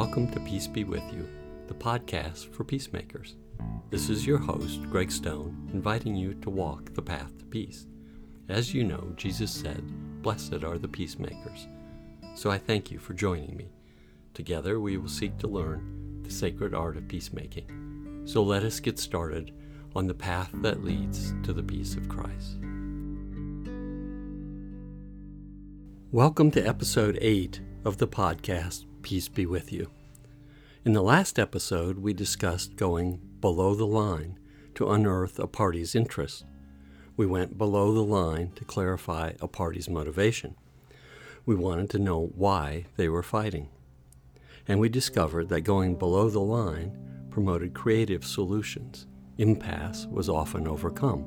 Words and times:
Welcome 0.00 0.30
to 0.30 0.40
Peace 0.40 0.66
Be 0.66 0.84
With 0.84 1.02
You, 1.12 1.28
the 1.66 1.74
podcast 1.74 2.54
for 2.54 2.64
peacemakers. 2.64 3.34
This 3.90 4.08
is 4.08 4.26
your 4.26 4.38
host, 4.38 4.82
Greg 4.84 5.12
Stone, 5.12 5.68
inviting 5.74 6.16
you 6.16 6.32
to 6.36 6.48
walk 6.48 6.94
the 6.94 7.02
path 7.02 7.36
to 7.36 7.44
peace. 7.44 7.86
As 8.48 8.72
you 8.72 8.82
know, 8.82 9.12
Jesus 9.16 9.50
said, 9.50 9.84
Blessed 10.22 10.64
are 10.64 10.78
the 10.78 10.88
peacemakers. 10.88 11.68
So 12.34 12.50
I 12.50 12.56
thank 12.56 12.90
you 12.90 12.98
for 12.98 13.12
joining 13.12 13.54
me. 13.58 13.72
Together 14.32 14.80
we 14.80 14.96
will 14.96 15.06
seek 15.06 15.36
to 15.36 15.46
learn 15.46 16.22
the 16.22 16.30
sacred 16.30 16.72
art 16.74 16.96
of 16.96 17.06
peacemaking. 17.06 18.22
So 18.24 18.42
let 18.42 18.62
us 18.62 18.80
get 18.80 18.98
started 18.98 19.52
on 19.94 20.06
the 20.06 20.14
path 20.14 20.48
that 20.62 20.82
leads 20.82 21.34
to 21.42 21.52
the 21.52 21.62
peace 21.62 21.94
of 21.96 22.08
Christ. 22.08 22.56
Welcome 26.10 26.50
to 26.52 26.66
episode 26.66 27.18
8 27.20 27.60
of 27.84 27.98
the 27.98 28.08
podcast 28.08 28.86
Peace 29.02 29.28
Be 29.28 29.46
With 29.46 29.72
You. 29.72 29.90
In 30.84 30.92
the 30.92 31.02
last 31.02 31.38
episode, 31.38 31.98
we 31.98 32.12
discussed 32.12 32.76
going 32.76 33.20
below 33.40 33.74
the 33.74 33.86
line 33.86 34.38
to 34.74 34.90
unearth 34.90 35.38
a 35.38 35.46
party's 35.46 35.94
interest. 35.94 36.44
We 37.16 37.26
went 37.26 37.58
below 37.58 37.92
the 37.92 38.04
line 38.04 38.52
to 38.56 38.64
clarify 38.64 39.32
a 39.40 39.48
party's 39.48 39.88
motivation. 39.88 40.56
We 41.44 41.54
wanted 41.54 41.90
to 41.90 41.98
know 41.98 42.30
why 42.34 42.86
they 42.96 43.08
were 43.08 43.22
fighting. 43.22 43.68
And 44.68 44.78
we 44.78 44.88
discovered 44.88 45.48
that 45.48 45.62
going 45.62 45.96
below 45.96 46.30
the 46.30 46.40
line 46.40 46.96
promoted 47.30 47.74
creative 47.74 48.24
solutions. 48.24 49.06
Impasse 49.38 50.06
was 50.06 50.28
often 50.28 50.68
overcome. 50.68 51.24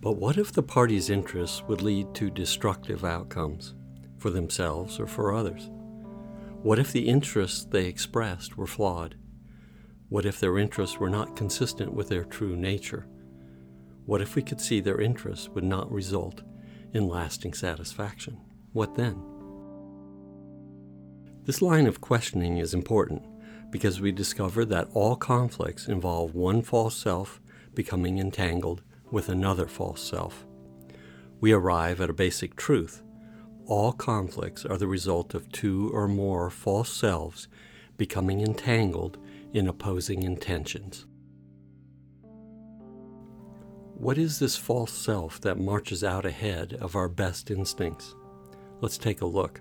But 0.00 0.16
what 0.16 0.36
if 0.36 0.52
the 0.52 0.62
party's 0.62 1.08
interests 1.08 1.62
would 1.62 1.80
lead 1.80 2.14
to 2.14 2.30
destructive 2.30 3.04
outcomes? 3.04 3.74
For 4.24 4.30
themselves 4.30 4.98
or 4.98 5.06
for 5.06 5.34
others? 5.34 5.68
What 6.62 6.78
if 6.78 6.92
the 6.92 7.08
interests 7.08 7.66
they 7.66 7.84
expressed 7.84 8.56
were 8.56 8.66
flawed? 8.66 9.16
What 10.08 10.24
if 10.24 10.40
their 10.40 10.56
interests 10.56 10.98
were 10.98 11.10
not 11.10 11.36
consistent 11.36 11.92
with 11.92 12.08
their 12.08 12.24
true 12.24 12.56
nature? 12.56 13.06
What 14.06 14.22
if 14.22 14.34
we 14.34 14.40
could 14.40 14.62
see 14.62 14.80
their 14.80 14.98
interests 14.98 15.50
would 15.50 15.62
not 15.62 15.92
result 15.92 16.40
in 16.94 17.06
lasting 17.06 17.52
satisfaction? 17.52 18.40
What 18.72 18.94
then? 18.94 19.22
This 21.42 21.60
line 21.60 21.86
of 21.86 22.00
questioning 22.00 22.56
is 22.56 22.72
important 22.72 23.22
because 23.70 24.00
we 24.00 24.10
discover 24.10 24.64
that 24.64 24.88
all 24.94 25.16
conflicts 25.16 25.86
involve 25.86 26.34
one 26.34 26.62
false 26.62 26.96
self 26.96 27.42
becoming 27.74 28.18
entangled 28.18 28.80
with 29.10 29.28
another 29.28 29.66
false 29.66 30.02
self. 30.02 30.46
We 31.42 31.52
arrive 31.52 32.00
at 32.00 32.08
a 32.08 32.14
basic 32.14 32.56
truth 32.56 33.02
all 33.66 33.92
conflicts 33.92 34.64
are 34.64 34.76
the 34.76 34.86
result 34.86 35.34
of 35.34 35.50
two 35.50 35.90
or 35.92 36.06
more 36.06 36.50
false 36.50 36.92
selves 36.92 37.48
becoming 37.96 38.40
entangled 38.40 39.18
in 39.52 39.68
opposing 39.68 40.22
intentions. 40.22 41.06
What 43.94 44.18
is 44.18 44.38
this 44.38 44.56
false 44.56 44.92
self 44.92 45.40
that 45.42 45.58
marches 45.58 46.02
out 46.02 46.26
ahead 46.26 46.74
of 46.80 46.96
our 46.96 47.08
best 47.08 47.50
instincts? 47.50 48.14
Let's 48.80 48.98
take 48.98 49.20
a 49.20 49.26
look. 49.26 49.60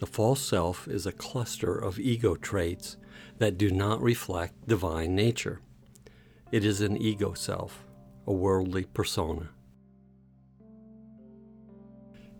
The 0.00 0.06
false 0.06 0.40
self 0.40 0.86
is 0.86 1.06
a 1.06 1.12
cluster 1.12 1.76
of 1.76 1.98
ego 1.98 2.34
traits 2.34 2.96
that 3.38 3.56
do 3.56 3.70
not 3.70 4.02
reflect 4.02 4.66
divine 4.66 5.14
nature. 5.14 5.60
It 6.52 6.64
is 6.64 6.80
an 6.80 6.96
ego 6.96 7.32
self, 7.34 7.84
a 8.26 8.32
worldly 8.32 8.84
persona. 8.84 9.50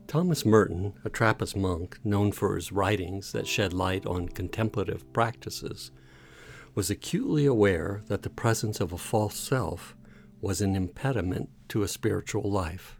Thomas 0.08 0.46
Merton, 0.46 0.94
a 1.04 1.10
Trappist 1.10 1.54
monk 1.54 1.98
known 2.02 2.32
for 2.32 2.56
his 2.56 2.72
writings 2.72 3.32
that 3.32 3.46
shed 3.46 3.74
light 3.74 4.06
on 4.06 4.30
contemplative 4.30 5.12
practices, 5.12 5.90
was 6.74 6.88
acutely 6.88 7.44
aware 7.44 8.00
that 8.06 8.22
the 8.22 8.30
presence 8.30 8.80
of 8.80 8.90
a 8.90 8.96
false 8.96 9.36
self 9.36 9.94
was 10.40 10.62
an 10.62 10.74
impediment 10.74 11.50
to 11.68 11.82
a 11.82 11.88
spiritual 11.88 12.50
life. 12.50 12.98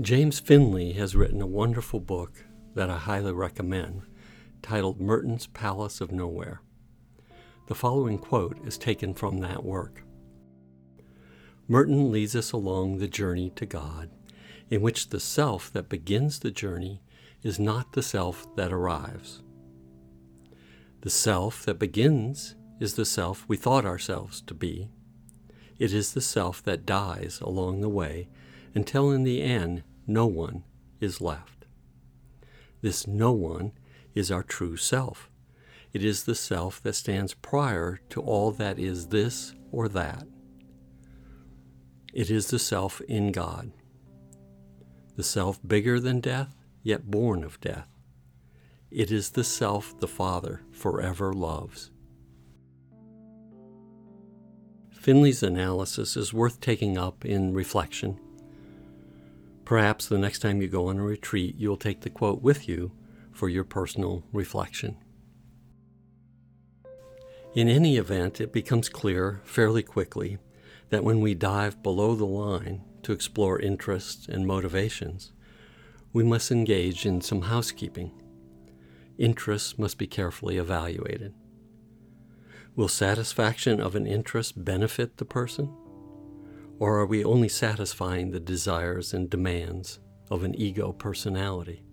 James 0.00 0.38
Finley 0.38 0.92
has 0.92 1.16
written 1.16 1.42
a 1.42 1.46
wonderful 1.46 1.98
book 1.98 2.44
that 2.76 2.88
I 2.88 2.98
highly 2.98 3.32
recommend 3.32 4.02
titled 4.62 5.00
Merton's 5.00 5.48
Palace 5.48 6.00
of 6.00 6.12
Nowhere. 6.12 6.60
The 7.66 7.74
following 7.74 8.18
quote 8.18 8.64
is 8.64 8.78
taken 8.78 9.12
from 9.12 9.38
that 9.38 9.64
work. 9.64 10.04
Merton 11.66 12.12
leads 12.12 12.36
us 12.36 12.52
along 12.52 12.98
the 12.98 13.08
journey 13.08 13.50
to 13.56 13.66
God 13.66 14.08
in 14.70 14.80
which 14.80 15.10
the 15.10 15.20
self 15.20 15.72
that 15.72 15.88
begins 15.88 16.40
the 16.40 16.50
journey 16.50 17.02
is 17.42 17.58
not 17.58 17.92
the 17.92 18.02
self 18.02 18.54
that 18.56 18.72
arrives. 18.72 19.42
The 21.02 21.10
self 21.10 21.64
that 21.66 21.78
begins 21.78 22.56
is 22.80 22.94
the 22.94 23.04
self 23.04 23.44
we 23.46 23.56
thought 23.56 23.84
ourselves 23.84 24.40
to 24.42 24.54
be. 24.54 24.88
It 25.78 25.92
is 25.92 26.12
the 26.12 26.20
self 26.20 26.62
that 26.64 26.86
dies 26.86 27.40
along 27.40 27.80
the 27.80 27.88
way 27.88 28.28
until 28.74 29.10
in 29.10 29.22
the 29.22 29.42
end 29.42 29.84
no 30.06 30.26
one 30.26 30.64
is 31.00 31.20
left. 31.20 31.66
This 32.80 33.06
no 33.06 33.32
one 33.32 33.72
is 34.14 34.30
our 34.30 34.42
true 34.42 34.76
self. 34.76 35.30
It 35.92 36.04
is 36.04 36.24
the 36.24 36.34
self 36.34 36.82
that 36.82 36.94
stands 36.94 37.34
prior 37.34 38.00
to 38.10 38.20
all 38.20 38.50
that 38.52 38.78
is 38.78 39.08
this 39.08 39.54
or 39.70 39.88
that. 39.88 40.26
It 42.12 42.30
is 42.30 42.48
the 42.48 42.58
self 42.58 43.00
in 43.02 43.32
God 43.32 43.72
the 45.16 45.22
self 45.22 45.58
bigger 45.66 45.98
than 45.98 46.20
death, 46.20 46.54
yet 46.82 47.10
born 47.10 47.42
of 47.42 47.60
death. 47.60 47.88
It 48.90 49.10
is 49.10 49.30
the 49.30 49.44
self 49.44 49.98
the 49.98 50.08
Father 50.08 50.62
forever 50.70 51.32
loves. 51.32 51.90
Finley's 54.90 55.42
analysis 55.42 56.16
is 56.16 56.32
worth 56.32 56.60
taking 56.60 56.98
up 56.98 57.24
in 57.24 57.54
reflection. 57.54 58.18
Perhaps 59.64 60.06
the 60.06 60.18
next 60.18 60.40
time 60.40 60.60
you 60.60 60.68
go 60.68 60.88
on 60.88 60.98
a 60.98 61.02
retreat, 61.02 61.56
you'll 61.58 61.76
take 61.76 62.00
the 62.00 62.10
quote 62.10 62.42
with 62.42 62.68
you 62.68 62.92
for 63.32 63.48
your 63.48 63.64
personal 63.64 64.24
reflection. 64.32 64.96
In 67.54 67.68
any 67.68 67.96
event, 67.96 68.40
it 68.40 68.52
becomes 68.52 68.88
clear 68.88 69.40
fairly 69.44 69.82
quickly 69.82 70.38
that 70.90 71.04
when 71.04 71.20
we 71.20 71.34
dive 71.34 71.82
below 71.82 72.14
the 72.14 72.26
line 72.26 72.82
to 73.06 73.12
explore 73.12 73.60
interests 73.60 74.26
and 74.26 74.44
motivations, 74.44 75.30
we 76.12 76.24
must 76.24 76.50
engage 76.50 77.06
in 77.06 77.20
some 77.20 77.42
housekeeping. 77.42 78.10
Interests 79.16 79.78
must 79.78 79.96
be 79.96 80.08
carefully 80.08 80.56
evaluated. 80.56 81.32
Will 82.74 82.88
satisfaction 82.88 83.80
of 83.80 83.94
an 83.94 84.08
interest 84.08 84.64
benefit 84.64 85.18
the 85.18 85.24
person? 85.24 85.72
Or 86.80 86.98
are 86.98 87.06
we 87.06 87.24
only 87.24 87.48
satisfying 87.48 88.32
the 88.32 88.40
desires 88.40 89.14
and 89.14 89.30
demands 89.30 90.00
of 90.28 90.42
an 90.42 90.56
ego 90.56 90.90
personality? 90.90 91.84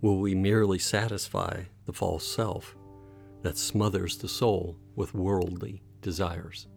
Will 0.00 0.18
we 0.18 0.36
merely 0.36 0.78
satisfy 0.78 1.64
the 1.86 1.92
false 1.92 2.24
self 2.24 2.76
that 3.42 3.58
smothers 3.58 4.16
the 4.16 4.28
soul 4.28 4.78
with 4.94 5.12
worldly 5.12 5.82
desires? 6.02 6.68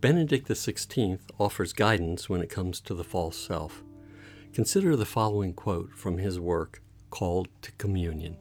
Benedict 0.00 0.46
XVI 0.46 1.18
offers 1.40 1.72
guidance 1.72 2.28
when 2.28 2.40
it 2.40 2.48
comes 2.50 2.80
to 2.82 2.94
the 2.94 3.02
false 3.02 3.36
self. 3.36 3.82
Consider 4.52 4.94
the 4.94 5.04
following 5.04 5.52
quote 5.52 5.90
from 5.92 6.18
his 6.18 6.38
work 6.38 6.82
called 7.10 7.48
To 7.62 7.72
Communion. 7.72 8.36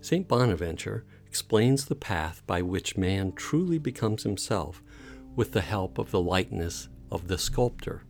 St. 0.00 0.28
Bonaventure 0.28 1.04
explains 1.26 1.86
the 1.86 1.96
path 1.96 2.42
by 2.46 2.62
which 2.62 2.96
man 2.96 3.32
truly 3.32 3.78
becomes 3.78 4.22
himself 4.22 4.80
with 5.34 5.52
the 5.52 5.60
help 5.60 5.98
of 5.98 6.12
the 6.12 6.20
likeness 6.20 6.88
of 7.10 7.26
the 7.26 7.38
sculptor. 7.38 8.04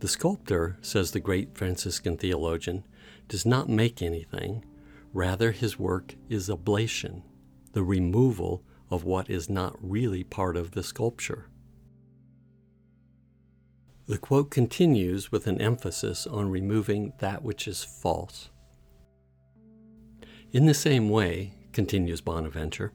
The 0.00 0.08
sculptor, 0.08 0.76
says 0.80 1.12
the 1.12 1.20
great 1.20 1.56
Franciscan 1.56 2.16
theologian, 2.16 2.84
does 3.28 3.46
not 3.46 3.68
make 3.68 4.02
anything, 4.02 4.64
rather, 5.12 5.52
his 5.52 5.78
work 5.78 6.16
is 6.28 6.48
ablation, 6.48 7.22
the 7.72 7.84
removal 7.84 8.64
of 8.90 9.04
what 9.04 9.28
is 9.28 9.48
not 9.48 9.76
really 9.80 10.24
part 10.24 10.56
of 10.56 10.72
the 10.72 10.82
sculpture. 10.82 11.46
The 14.06 14.18
quote 14.18 14.50
continues 14.50 15.30
with 15.30 15.46
an 15.46 15.60
emphasis 15.60 16.26
on 16.26 16.50
removing 16.50 17.12
that 17.18 17.42
which 17.42 17.68
is 17.68 17.84
false. 17.84 18.48
In 20.50 20.64
the 20.64 20.72
same 20.72 21.10
way, 21.10 21.52
continues 21.72 22.22
Bonaventure, 22.22 22.92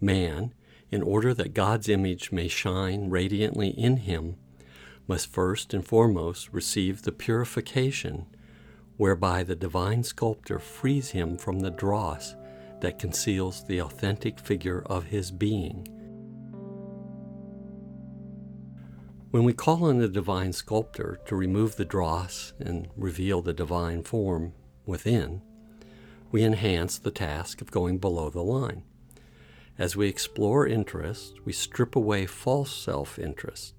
man, 0.00 0.54
in 0.90 1.02
order 1.02 1.34
that 1.34 1.52
God's 1.52 1.88
image 1.88 2.30
may 2.30 2.46
shine 2.46 3.10
radiantly 3.10 3.70
in 3.70 3.96
him, 3.98 4.36
must 5.08 5.32
first 5.32 5.74
and 5.74 5.84
foremost 5.84 6.52
receive 6.52 7.02
the 7.02 7.12
purification 7.12 8.26
whereby 8.96 9.42
the 9.42 9.56
divine 9.56 10.02
sculptor 10.02 10.58
frees 10.58 11.10
him 11.10 11.36
from 11.36 11.60
the 11.60 11.70
dross 11.70 12.34
that 12.80 12.98
conceals 12.98 13.64
the 13.64 13.80
authentic 13.80 14.38
figure 14.38 14.82
of 14.86 15.04
his 15.04 15.30
being. 15.30 15.88
When 19.30 19.44
we 19.44 19.52
call 19.52 19.84
on 19.84 19.98
the 19.98 20.08
divine 20.08 20.52
sculptor 20.52 21.20
to 21.26 21.36
remove 21.36 21.76
the 21.76 21.84
dross 21.84 22.52
and 22.58 22.88
reveal 22.96 23.42
the 23.42 23.52
divine 23.52 24.02
form 24.02 24.54
within, 24.86 25.42
we 26.30 26.42
enhance 26.42 26.98
the 26.98 27.10
task 27.10 27.60
of 27.60 27.70
going 27.70 27.98
below 27.98 28.30
the 28.30 28.42
line. 28.42 28.82
As 29.78 29.94
we 29.94 30.08
explore 30.08 30.66
interest, 30.66 31.34
we 31.44 31.52
strip 31.52 31.96
away 31.96 32.24
false 32.26 32.74
self 32.74 33.18
interest 33.18 33.74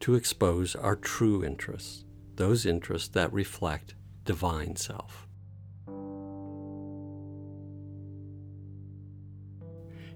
to 0.00 0.14
expose 0.14 0.76
our 0.76 0.96
true 0.96 1.44
interests, 1.44 2.04
those 2.36 2.64
interests 2.64 3.08
that 3.08 3.32
reflect 3.32 3.94
divine 4.24 4.76
self. 4.76 5.27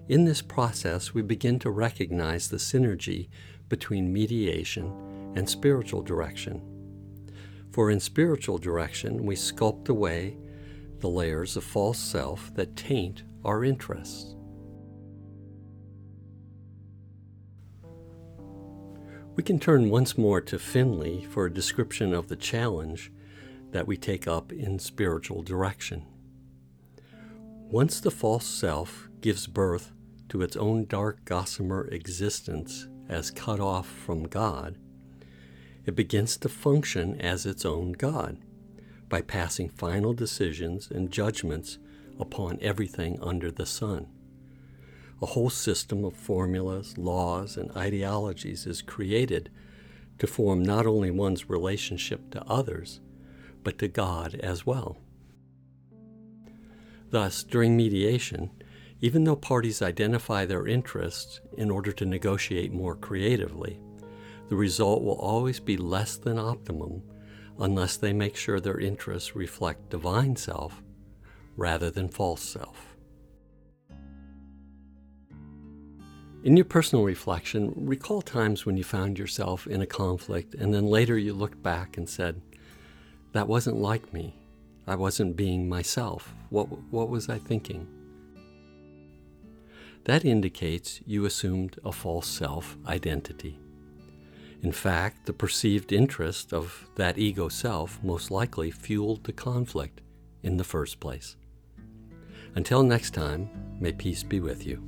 In 0.09 0.25
this 0.25 0.41
process, 0.41 1.13
we 1.13 1.21
begin 1.21 1.59
to 1.59 1.71
recognize 1.71 2.49
the 2.49 2.57
synergy 2.57 3.29
between 3.69 4.11
mediation 4.11 4.91
and 5.35 5.49
spiritual 5.49 6.01
direction. 6.01 6.61
For 7.71 7.89
in 7.89 8.01
spiritual 8.01 8.57
direction, 8.57 9.25
we 9.25 9.35
sculpt 9.35 9.87
away 9.87 10.37
the 10.99 11.07
layers 11.07 11.55
of 11.55 11.63
false 11.63 11.99
self 11.99 12.53
that 12.55 12.75
taint 12.75 13.23
our 13.45 13.63
interests. 13.63 14.35
We 19.35 19.41
can 19.41 19.57
turn 19.57 19.89
once 19.89 20.17
more 20.17 20.41
to 20.41 20.59
Finley 20.59 21.25
for 21.29 21.45
a 21.45 21.53
description 21.53 22.13
of 22.13 22.27
the 22.27 22.35
challenge 22.35 23.11
that 23.71 23.87
we 23.87 23.97
take 23.97 24.27
up 24.27 24.51
in 24.51 24.77
spiritual 24.79 25.41
direction. 25.41 26.05
Once 27.73 27.99
the 28.01 28.11
false 28.11 28.45
self 28.45 29.09
gives 29.19 29.47
birth 29.47 29.93
to 30.29 30.43
its 30.43 30.55
own 30.55 30.85
dark 30.85 31.25
gossamer 31.25 31.87
existence 31.87 32.87
as 33.09 33.31
cut 33.31 33.59
off 33.59 33.87
from 33.87 34.27
God, 34.27 34.77
it 35.83 35.95
begins 35.95 36.37
to 36.37 36.49
function 36.49 37.19
as 37.19 37.47
its 37.47 37.65
own 37.65 37.93
God 37.93 38.37
by 39.09 39.21
passing 39.21 39.69
final 39.69 40.13
decisions 40.13 40.91
and 40.91 41.09
judgments 41.09 41.79
upon 42.19 42.59
everything 42.61 43.17
under 43.23 43.49
the 43.49 43.65
sun. 43.65 44.05
A 45.19 45.25
whole 45.25 45.49
system 45.49 46.05
of 46.05 46.15
formulas, 46.15 46.95
laws, 46.99 47.57
and 47.57 47.71
ideologies 47.71 48.67
is 48.67 48.83
created 48.83 49.49
to 50.19 50.27
form 50.27 50.61
not 50.61 50.85
only 50.85 51.09
one's 51.09 51.49
relationship 51.49 52.29
to 52.29 52.43
others, 52.43 53.01
but 53.63 53.79
to 53.79 53.87
God 53.87 54.35
as 54.35 54.63
well. 54.63 54.99
Thus, 57.13 57.43
during 57.43 57.77
mediation, 57.77 58.49
even 58.99 59.23
though 59.23 59.35
parties 59.35 59.83
identify 59.83 60.45
their 60.47 60.65
interests 60.65 61.41
in 61.59 61.69
order 61.69 61.91
to 61.91 62.07
negotiate 62.07 62.73
more 62.73 62.95
creatively, 62.95 63.79
the 64.49 64.55
result 64.55 65.03
will 65.03 65.19
always 65.19 65.59
be 65.59 65.77
less 65.77 66.17
than 66.17 66.39
optimum 66.39 67.03
unless 67.59 67.97
they 67.97 68.13
make 68.13 68.35
sure 68.35 68.59
their 68.59 68.79
interests 68.79 69.35
reflect 69.35 69.91
divine 69.91 70.35
self 70.35 70.81
rather 71.55 71.91
than 71.91 72.09
false 72.09 72.41
self. 72.41 72.95
In 76.43 76.57
your 76.57 76.65
personal 76.65 77.05
reflection, 77.05 77.73
recall 77.75 78.23
times 78.23 78.65
when 78.65 78.75
you 78.75 78.83
found 78.83 79.19
yourself 79.19 79.67
in 79.67 79.83
a 79.83 79.85
conflict 79.85 80.55
and 80.55 80.73
then 80.73 80.87
later 80.87 81.15
you 81.15 81.35
looked 81.35 81.61
back 81.61 81.95
and 81.95 82.09
said, 82.09 82.41
that 83.33 83.47
wasn't 83.47 83.77
like 83.77 84.11
me. 84.11 84.42
I 84.85 84.95
wasn't 84.95 85.35
being 85.35 85.69
myself. 85.69 86.33
What, 86.49 86.65
what 86.91 87.09
was 87.09 87.29
I 87.29 87.37
thinking? 87.37 87.87
That 90.05 90.25
indicates 90.25 90.99
you 91.05 91.25
assumed 91.25 91.79
a 91.85 91.91
false 91.91 92.27
self 92.27 92.77
identity. 92.85 93.59
In 94.61 94.71
fact, 94.71 95.25
the 95.25 95.33
perceived 95.33 95.91
interest 95.91 96.53
of 96.53 96.89
that 96.95 97.17
ego 97.17 97.47
self 97.47 97.99
most 98.03 98.31
likely 98.31 98.71
fueled 98.71 99.23
the 99.23 99.33
conflict 99.33 100.01
in 100.41 100.57
the 100.57 100.63
first 100.63 100.99
place. 100.99 101.37
Until 102.55 102.83
next 102.83 103.13
time, 103.13 103.49
may 103.79 103.93
peace 103.93 104.23
be 104.23 104.39
with 104.39 104.65
you. 104.65 104.83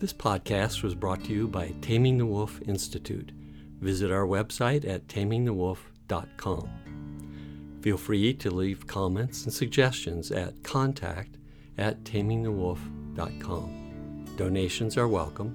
This 0.00 0.12
podcast 0.12 0.82
was 0.82 0.94
brought 0.94 1.24
to 1.24 1.32
you 1.32 1.48
by 1.48 1.74
Taming 1.80 2.18
the 2.18 2.26
Wolf 2.26 2.60
Institute 2.66 3.32
visit 3.80 4.10
our 4.10 4.26
website 4.26 4.88
at 4.88 5.06
tamingthewolf.com. 5.08 5.93
Feel 6.08 7.98
free 7.98 8.32
to 8.34 8.50
leave 8.50 8.86
comments 8.86 9.44
and 9.44 9.52
suggestions 9.52 10.30
at 10.30 10.62
contact 10.62 11.36
at 11.76 12.02
tamingthewolf.com. 12.04 14.24
Donations 14.36 14.96
are 14.96 15.08
welcome. 15.08 15.52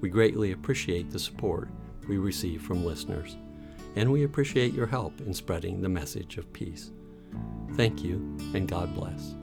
We 0.00 0.08
greatly 0.08 0.52
appreciate 0.52 1.10
the 1.10 1.18
support 1.18 1.68
we 2.08 2.18
receive 2.18 2.62
from 2.62 2.84
listeners, 2.84 3.36
and 3.96 4.12
we 4.12 4.24
appreciate 4.24 4.74
your 4.74 4.86
help 4.86 5.20
in 5.20 5.34
spreading 5.34 5.80
the 5.80 5.88
message 5.88 6.36
of 6.36 6.52
peace. 6.52 6.92
Thank 7.74 8.04
you, 8.04 8.36
and 8.54 8.68
God 8.68 8.94
bless. 8.94 9.34